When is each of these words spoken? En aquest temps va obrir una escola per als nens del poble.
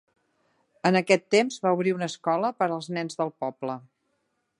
En 0.89 0.95
aquest 1.01 1.27
temps 1.35 1.59
va 1.65 1.73
obrir 1.75 1.93
una 1.97 2.07
escola 2.13 2.51
per 2.63 2.69
als 2.69 2.89
nens 2.99 3.21
del 3.21 3.33
poble. 3.45 3.77